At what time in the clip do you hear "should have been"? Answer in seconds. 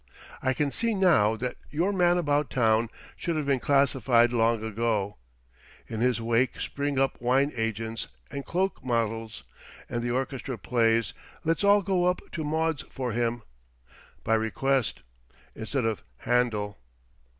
3.15-3.59